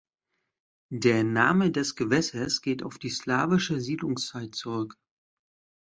Der 0.91 1.23
Name 1.23 1.69
des 1.69 1.95
Gewässers 1.95 2.63
geht 2.63 2.81
auf 2.81 2.97
die 2.97 3.11
slawische 3.11 3.79
Siedlungszeit 3.79 4.55
zurück. 4.55 4.95